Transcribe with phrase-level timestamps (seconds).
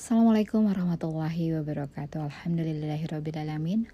[0.00, 2.24] Assalamualaikum warahmatullahi wabarakatuh.
[2.24, 3.84] Alhamdulillahirrabbilalamin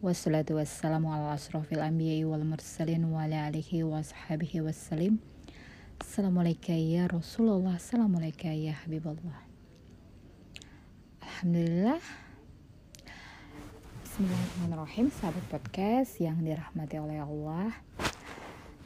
[0.00, 5.20] Wassalatu wassalamu ala asrafil anbiya'i wal mursalin wa ala alihi wa sahabihi wassalim.
[6.00, 7.76] Assalamualaikum ya Rasulullah.
[7.76, 9.44] Assalamualaikum ya Habibullah.
[11.20, 12.00] Alhamdulillah.
[14.08, 17.76] Bismillahirrahmanirrahim Sahabat podcast yang dirahmati oleh Allah.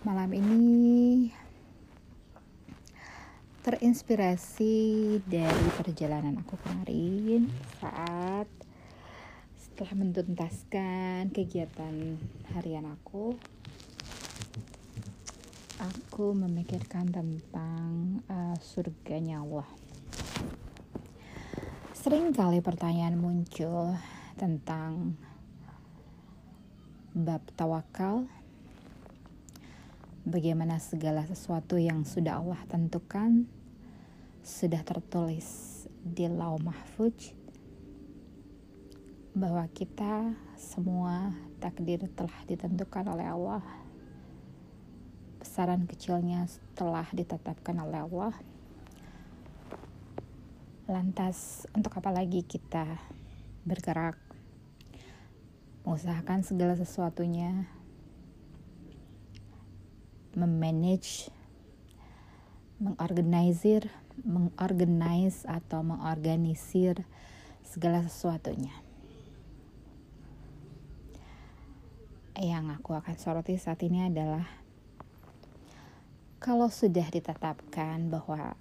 [0.02, 1.30] Malam ini
[3.62, 7.46] terinspirasi dari perjalanan aku kemarin
[7.78, 8.50] saat
[9.54, 12.18] setelah menuntaskan kegiatan
[12.58, 13.38] harian aku
[15.78, 19.70] aku memikirkan tentang uh, surganya Allah
[21.94, 23.94] sering kali pertanyaan muncul
[24.42, 25.14] tentang
[27.14, 28.26] bab tawakal
[30.22, 33.42] bagaimana segala sesuatu yang sudah Allah tentukan
[34.42, 35.46] sudah tertulis
[36.02, 37.34] di lau mahfuz
[39.32, 43.64] bahwa kita semua takdir telah ditentukan oleh Allah.
[45.40, 46.46] Besaran kecilnya
[46.78, 48.34] telah ditetapkan oleh Allah.
[50.86, 52.84] Lantas untuk apa lagi kita
[53.64, 54.20] bergerak?
[55.82, 57.66] Mengusahakan segala sesuatunya
[60.34, 61.28] memanage,
[62.80, 63.88] mengorganisir,
[64.20, 67.04] mengorganize atau mengorganisir
[67.64, 68.72] segala sesuatunya.
[72.36, 74.48] Yang aku akan soroti saat ini adalah
[76.42, 78.58] kalau sudah ditetapkan bahwa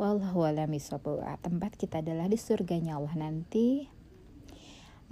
[0.00, 0.48] wallahu
[1.44, 3.84] tempat kita adalah di surganya Allah nanti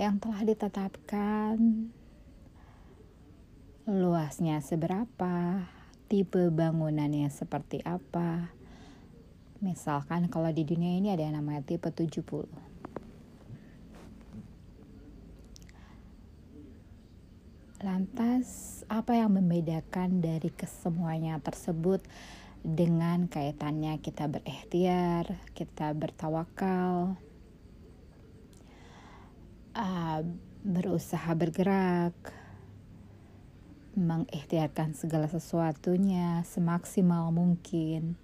[0.00, 1.92] yang telah ditetapkan
[3.88, 5.64] luasnya seberapa,
[6.12, 8.52] tipe bangunannya seperti apa.
[9.64, 12.20] Misalkan kalau di dunia ini ada yang namanya tipe 70.
[17.80, 18.46] Lantas,
[18.92, 22.04] apa yang membedakan dari kesemuanya tersebut
[22.60, 27.16] dengan kaitannya kita berikhtiar, kita bertawakal,
[29.72, 30.20] uh,
[30.60, 32.37] berusaha bergerak,
[33.98, 38.14] mengikhtiarkan segala sesuatunya semaksimal mungkin.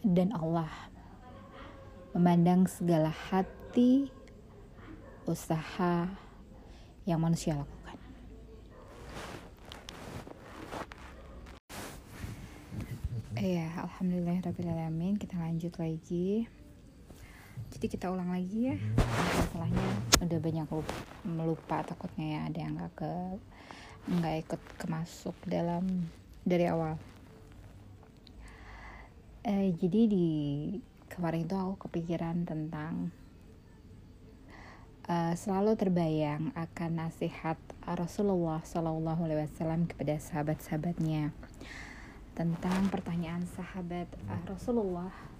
[0.00, 0.72] Dan Allah
[2.16, 4.08] memandang segala hati
[5.28, 6.08] usaha
[7.04, 8.00] yang manusia lakukan.
[13.38, 14.42] Iya, alhamdulillah
[15.20, 16.57] Kita lanjut lagi
[17.78, 18.76] jadi kita ulang lagi ya.
[19.38, 19.86] Masalahnya
[20.18, 20.66] udah banyak
[21.22, 23.12] melupa takutnya ya ada yang nggak ke
[24.18, 26.10] nggak ikut kemasuk dalam
[26.42, 26.98] dari awal.
[29.46, 30.28] Eh, jadi di
[31.06, 33.14] kemarin itu aku kepikiran tentang
[35.06, 41.30] uh, selalu terbayang akan nasihat Rasulullah Shallallahu Alaihi Wasallam kepada sahabat-sahabatnya
[42.34, 45.37] tentang pertanyaan sahabat uh, Rasulullah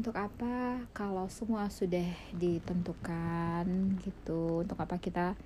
[0.00, 0.80] untuk apa?
[0.96, 3.68] Kalau semua sudah ditentukan
[4.00, 5.36] gitu untuk apa kita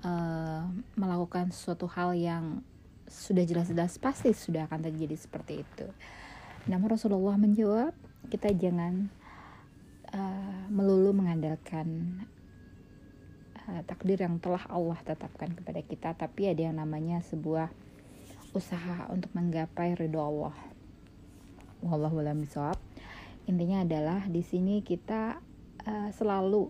[0.00, 0.64] uh,
[0.96, 2.64] melakukan suatu hal yang
[3.04, 5.84] sudah jelas-jelas pasti sudah akan terjadi seperti itu.
[6.64, 7.92] Namun Rasulullah menjawab
[8.32, 9.12] kita jangan
[10.16, 12.24] uh, melulu mengandalkan
[13.68, 17.68] uh, takdir yang telah Allah tetapkan kepada kita tapi ada yang namanya sebuah
[18.56, 20.56] usaha untuk menggapai ridho Allah.
[21.84, 22.48] Wallahu a'lam
[23.44, 25.38] intinya adalah di sini kita
[25.84, 26.68] uh, selalu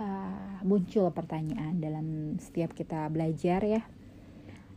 [0.00, 3.82] uh, muncul pertanyaan dalam setiap kita belajar ya.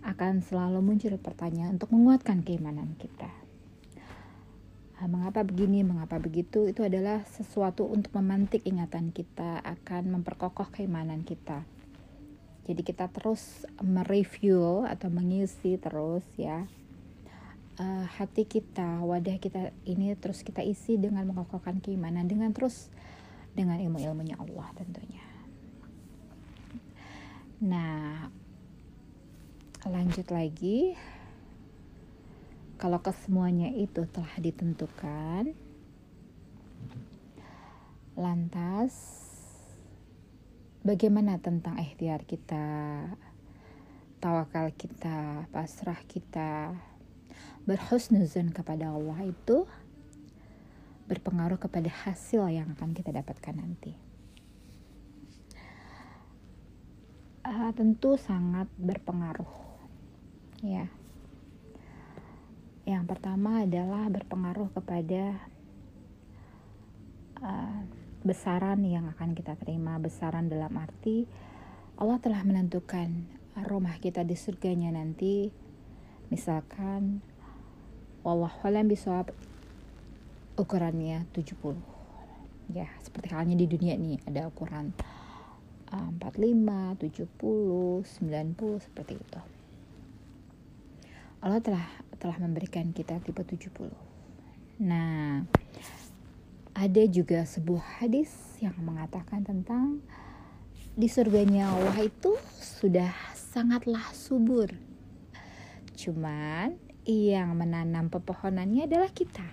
[0.02, 3.30] Akan selalu muncul pertanyaan untuk menguatkan keimanan kita.
[5.00, 6.68] Uh, mengapa begini mengapa begitu?
[6.68, 11.64] Itu adalah sesuatu untuk memantik ingatan kita akan memperkokoh keimanan kita.
[12.68, 16.70] Jadi kita terus mereview atau mengisi terus ya
[17.80, 22.92] uh, hati kita, wadah kita ini terus kita isi dengan mengokohkan keimanan dengan terus
[23.56, 25.24] dengan ilmu-ilmunya Allah tentunya.
[27.62, 28.28] Nah,
[29.86, 30.98] lanjut lagi.
[32.82, 35.54] Kalau kesemuanya itu telah ditentukan,
[38.18, 39.22] lantas
[40.82, 42.66] bagaimana tentang ikhtiar kita,
[44.18, 46.74] tawakal kita, pasrah kita,
[47.66, 49.70] berhusnuzon kepada Allah itu
[51.06, 53.94] berpengaruh kepada hasil yang akan kita dapatkan nanti.
[57.42, 59.50] Uh, tentu sangat berpengaruh,
[60.62, 60.88] ya.
[62.86, 65.42] Yang pertama adalah berpengaruh kepada
[67.42, 67.82] uh,
[68.22, 69.98] besaran yang akan kita terima.
[69.98, 71.26] Besaran dalam arti
[72.02, 73.30] Allah telah menentukan
[73.68, 75.54] rumah kita di surganya nanti.
[76.34, 77.22] Misalkan
[78.22, 79.34] wallahualam bisawab
[80.60, 81.78] ukurannya 70
[82.72, 84.96] ya seperti halnya di dunia nih ada ukuran
[85.92, 89.42] uh, 45, 70, 90 seperti itu.
[91.42, 91.86] Allah telah
[92.22, 93.90] telah memberikan kita tipe 70.
[94.86, 95.44] Nah,
[96.78, 98.32] ada juga sebuah hadis
[98.62, 100.00] yang mengatakan tentang
[100.94, 104.70] di surganya Allah itu sudah sangatlah subur.
[105.98, 109.46] Cuman yang menanam pepohonannya adalah kita.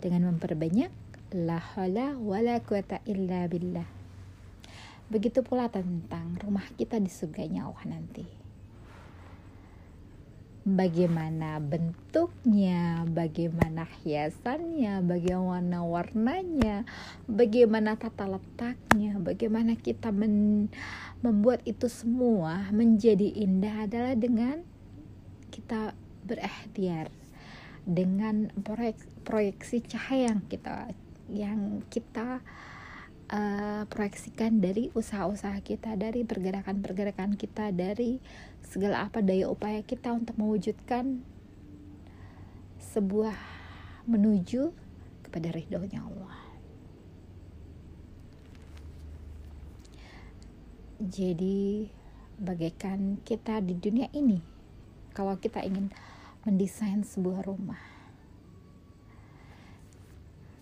[0.00, 0.92] Dengan memperbanyak
[1.36, 3.88] la hala wala quwata illa billah.
[5.10, 8.40] Begitu pula tentang rumah kita di surganya Allah nanti
[10.70, 16.84] bagaimana bentuknya, bagaimana hiasannya, bagaimana warnanya,
[17.24, 20.12] bagaimana tata letaknya, bagaimana kita
[21.24, 24.60] membuat itu semua menjadi indah adalah dengan
[25.48, 25.96] kita
[26.30, 27.10] berikhtiar
[27.82, 30.74] dengan proyek, proyeksi cahaya yang kita
[31.30, 31.60] yang
[31.90, 32.42] kita
[33.30, 38.18] uh, proyeksikan dari usaha-usaha kita, dari pergerakan-pergerakan kita, dari
[38.66, 41.22] segala apa daya upaya kita untuk mewujudkan
[42.94, 43.38] sebuah
[44.10, 44.74] menuju
[45.26, 46.38] kepada ridhonya Allah.
[51.00, 51.88] Jadi
[52.36, 54.40] bagaikan kita di dunia ini
[55.16, 55.88] kalau kita ingin
[56.46, 58.00] mendesain sebuah rumah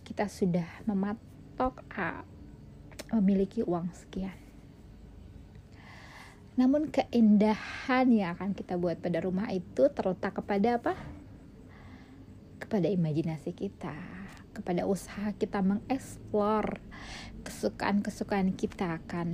[0.08, 1.84] kita sudah mematok
[3.12, 4.34] memiliki uang sekian.
[6.58, 10.94] Namun keindahan yang akan kita buat pada rumah itu terletak kepada apa?
[12.58, 13.94] Kepada imajinasi kita,
[14.56, 16.82] kepada usaha kita mengeksplor
[17.46, 19.28] kesukaan-kesukaan kita akan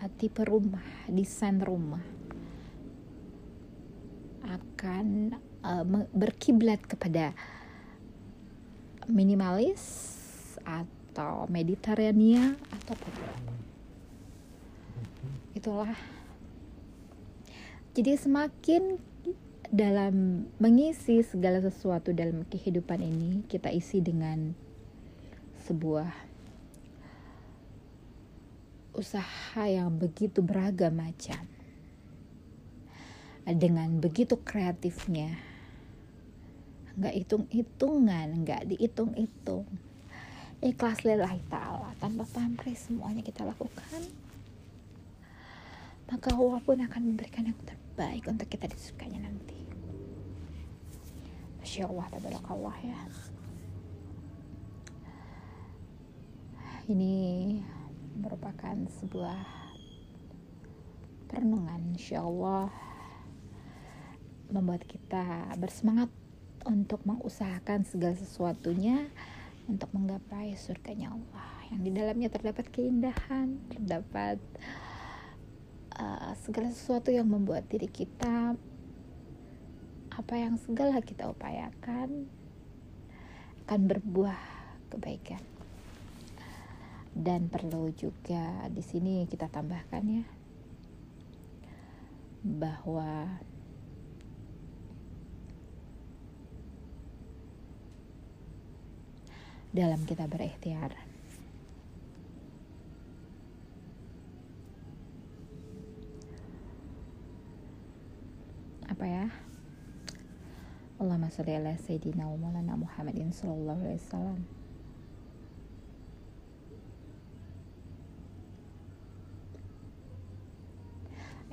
[0.00, 2.00] uh, tipe rumah, desain rumah.
[4.48, 7.32] Akan uh, berkiblat kepada
[9.08, 9.82] minimalis
[10.64, 13.08] atau Mediterania atau apa.
[15.56, 15.96] Itulah.
[17.94, 18.98] Jadi semakin
[19.70, 24.54] dalam mengisi segala sesuatu dalam kehidupan ini kita isi dengan
[25.64, 26.10] sebuah
[28.94, 31.42] usaha yang begitu beragam macam.
[33.44, 35.53] Dengan begitu kreatifnya
[36.94, 39.66] nggak hitung-hitungan nggak dihitung-hitung.
[40.64, 44.00] Ikhlas lillahi ta'ala tanpa pamrih semuanya kita lakukan.
[46.08, 49.58] Maka Allah pun akan memberikan yang terbaik untuk kita disukainya nanti.
[51.60, 53.00] Masya Allah tabarakallah ya.
[56.84, 57.16] Ini
[58.20, 59.40] merupakan sebuah
[61.32, 62.22] perenungan Insya
[64.52, 66.12] membuat kita bersemangat
[66.64, 69.08] untuk mengusahakan segala sesuatunya
[69.64, 74.36] untuk menggapai surganya Allah yang di dalamnya terdapat keindahan, terdapat
[75.96, 78.56] uh, segala sesuatu yang membuat diri kita
[80.14, 82.28] apa yang segala kita upayakan
[83.64, 84.38] akan berbuah
[84.92, 85.40] kebaikan.
[87.14, 90.26] Dan perlu juga di sini kita tambahkan ya
[92.44, 93.40] bahwa
[99.74, 100.94] dalam kita berikhtiar.
[108.86, 109.26] Apa ya?
[111.02, 114.40] Allahumma sholli ala sayyidina wa maulana Muhammadin sallallahu alaihi wasallam.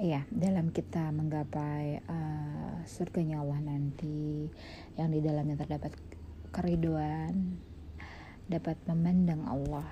[0.01, 4.49] Iya, dalam kita menggapai uh, surganya Allah nanti
[4.97, 5.93] yang di dalamnya terdapat
[6.49, 7.57] keriduan,
[8.51, 9.87] dapat memandang Allah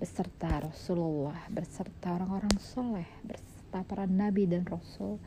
[0.00, 5.20] beserta Rasulullah, beserta orang-orang soleh, beserta para nabi dan rasul,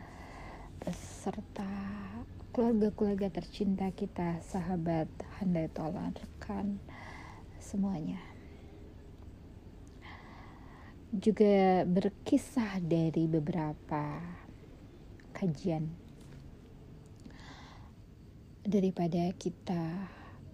[0.82, 1.70] beserta
[2.50, 5.06] keluarga-keluarga tercinta kita, sahabat,
[5.38, 6.82] handai tolong, rekan,
[7.62, 8.18] semuanya.
[11.14, 14.18] Juga berkisah dari beberapa
[15.38, 15.86] kajian
[18.66, 20.10] daripada kita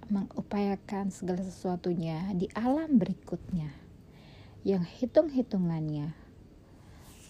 [0.10, 3.70] mengupayakan segala sesuatunya di alam berikutnya.
[4.66, 6.18] Yang hitung-hitungannya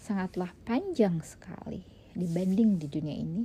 [0.00, 1.84] sangatlah panjang sekali
[2.16, 3.42] dibanding di dunia ini.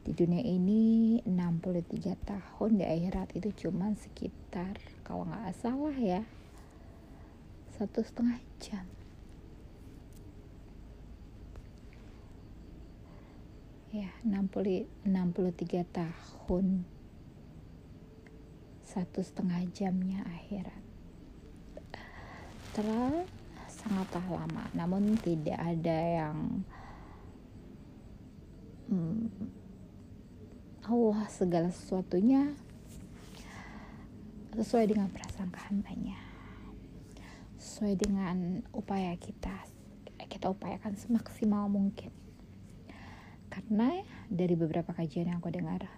[0.00, 6.22] Di dunia ini 63 tahun di akhirat itu cuma sekitar kalau nggak salah ya
[7.76, 8.86] satu setengah jam.
[13.90, 16.99] Ya 60 63 tahun
[18.90, 20.82] satu setengah jamnya akhirat.
[22.74, 23.22] Telah
[23.70, 26.66] sangatlah lama namun tidak ada yang
[28.90, 29.30] hmm,
[30.90, 32.52] Allah segala sesuatunya
[34.58, 36.18] sesuai dengan prasangka hambanya
[37.56, 39.54] sesuai dengan upaya kita
[40.30, 42.14] kita upayakan semaksimal mungkin.
[43.50, 43.98] Karena
[44.30, 45.90] dari beberapa kajian yang aku dengar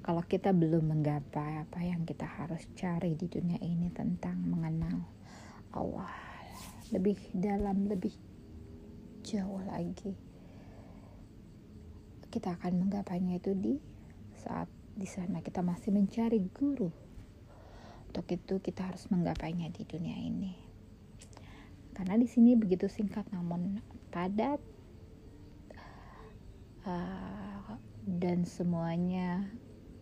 [0.00, 5.04] kalau kita belum menggapai apa yang kita harus cari di dunia ini tentang mengenal
[5.76, 6.12] Allah
[6.90, 8.12] lebih dalam lebih
[9.22, 10.30] jauh lagi
[12.30, 13.74] kita akan menggapainya itu di
[14.38, 15.42] saat di sana.
[15.42, 16.88] Kita masih mencari guru.
[18.10, 20.54] Untuk itu kita harus menggapainya di dunia ini.
[21.94, 23.82] Karena di sini begitu singkat namun
[24.14, 24.62] padat
[26.86, 27.76] uh,
[28.06, 29.44] dan semuanya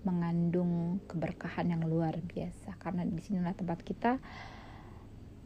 [0.06, 4.22] mengandung keberkahan yang luar biasa karena di sinilah tempat kita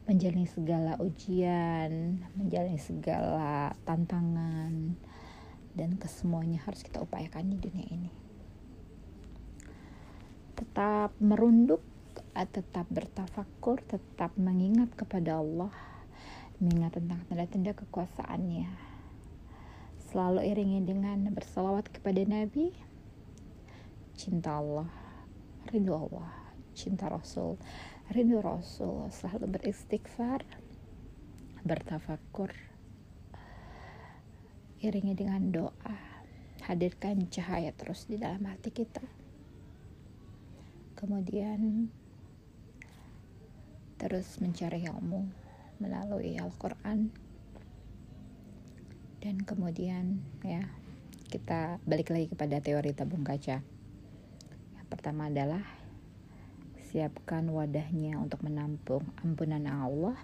[0.02, 4.98] menjalani segala ujian, menjalani segala tantangan
[5.72, 8.10] dan kesemuanya harus kita upayakan di dunia ini.
[10.58, 11.80] Tetap merunduk,
[12.34, 15.72] tetap bertafakur, tetap mengingat kepada Allah,
[16.58, 18.68] mengingat tentang tanda-tanda kekuasaannya,
[20.12, 22.91] selalu iringi dengan bersalawat kepada Nabi
[24.16, 24.88] cinta Allah
[25.70, 26.30] rindu Allah
[26.72, 27.56] cinta Rasul
[28.12, 30.44] rindu Rasul selalu beristighfar
[31.62, 32.50] bertafakur
[34.82, 35.96] iringi dengan doa
[36.66, 39.02] hadirkan cahaya terus di dalam hati kita.
[40.98, 41.90] Kemudian
[43.98, 45.26] terus mencari ilmu
[45.78, 47.14] melalui Al-Quran.
[49.22, 50.66] Dan kemudian ya
[51.30, 53.62] kita balik lagi kepada teori tabung kaca
[54.92, 55.64] pertama adalah
[56.92, 60.20] siapkan wadahnya untuk menampung ampunan Allah.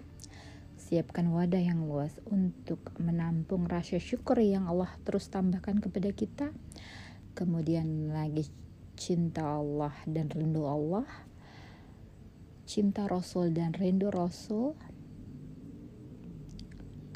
[0.77, 6.53] Siapkan wadah yang luas untuk menampung rasa syukur yang Allah terus tambahkan kepada kita.
[7.33, 8.45] Kemudian lagi
[8.93, 11.09] cinta Allah dan rindu Allah.
[12.69, 14.77] Cinta Rasul dan rindu Rasul.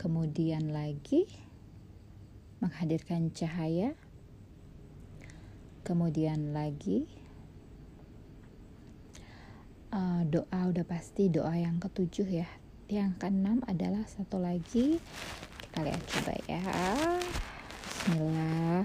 [0.02, 1.30] Kemudian lagi
[2.58, 3.94] menghadirkan cahaya.
[5.86, 7.23] Kemudian lagi
[9.94, 12.50] uh, doa udah pasti doa yang ketujuh ya.
[12.90, 14.98] Yang keenam adalah satu lagi
[15.62, 16.62] kita lihat coba ya.
[17.86, 18.84] Bismillah.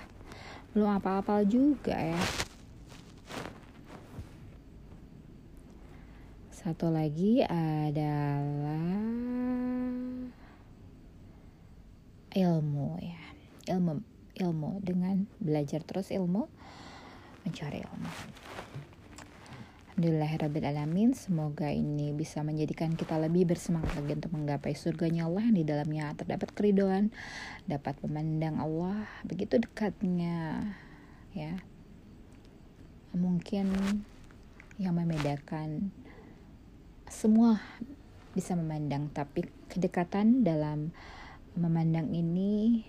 [0.77, 2.21] Belum apa-apa juga ya.
[6.53, 9.09] Satu lagi adalah
[12.39, 13.25] ilmu ya
[13.73, 14.05] ilmu
[14.37, 16.47] ilmu dengan belajar terus ilmu
[17.43, 18.11] mencari ilmu
[19.99, 25.51] Alhamdulillahirrahmanirrahim Semoga ini bisa menjadikan kita lebih bersemangat lagi untuk menggapai surganya Allah.
[25.51, 27.11] Yang di dalamnya terdapat keridoan
[27.67, 30.71] Dapat memandang Allah begitu dekatnya
[31.35, 31.59] ya.
[33.11, 33.75] Mungkin
[34.79, 35.91] yang membedakan
[37.11, 37.59] Semua
[38.39, 40.95] bisa memandang Tapi kedekatan dalam
[41.59, 42.87] memandang ini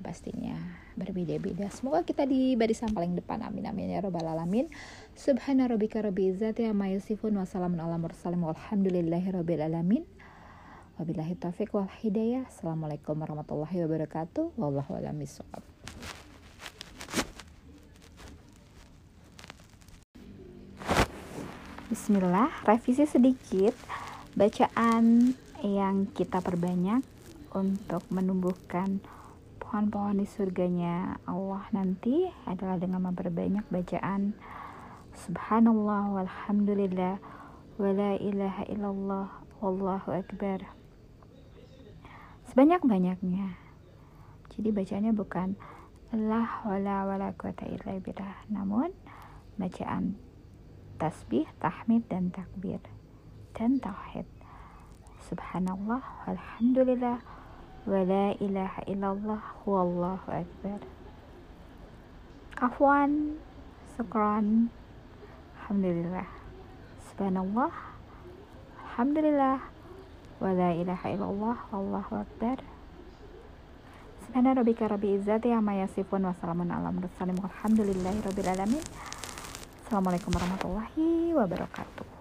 [0.00, 1.70] pastinya berbeda-beda.
[1.70, 3.40] Semoga kita di barisan paling depan.
[3.46, 4.66] Amin amin ya robbal alamin.
[5.14, 10.02] Subhana rabbika rabbil izzati amma yasifun wa salamun ala mursalin walhamdulillahi rabbil alamin.
[10.98, 12.50] Wabillahi taufiq wal hidayah.
[12.50, 14.58] Assalamualaikum warahmatullahi wabarakatuh.
[14.58, 15.22] Wallahu a'lam.
[21.88, 23.72] Bismillah, revisi sedikit
[24.36, 27.00] bacaan yang kita perbanyak
[27.56, 29.00] untuk menumbuhkan
[29.68, 34.32] pohon-pohon di surganya Allah nanti adalah dengan memperbanyak bacaan.
[35.12, 37.20] Subhanallah walhamdulillah
[37.76, 39.28] wala ilaha illallah
[39.60, 40.72] wallahu akbar.
[42.48, 43.60] Sebanyak-banyaknya.
[44.56, 45.52] Jadi bacanya bukan
[46.16, 48.88] Allah wala wala quwata illa billah namun
[49.60, 50.16] bacaan
[50.96, 52.80] tasbih, tahmid dan takbir
[53.52, 54.24] dan tauhid.
[55.28, 57.20] Subhanallah walhamdulillah
[57.86, 60.80] wa la ilaha illallah wallahu akbar.
[62.58, 63.38] Afwan
[63.94, 64.74] syukran.
[65.62, 66.26] Alhamdulillah.
[67.12, 67.72] Subhanallah.
[68.82, 69.58] Alhamdulillah.
[70.42, 72.58] Wa la ilaha illallah wallahu akbar.
[74.26, 77.38] Subhana rabbika rabbil izzati amma yasifun wa salamun ala mursalin.
[77.38, 78.82] Walhamdulillahi rabbil alamin.
[79.86, 82.17] Assalamualaikum warahmatullahi wabarakatuh.